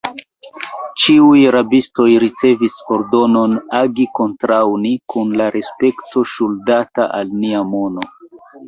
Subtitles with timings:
[1.03, 8.13] Ĉiuj rabistoj ricevis ordonon agi kontraŭ ni kun la respekto ŝuldata al nia mono.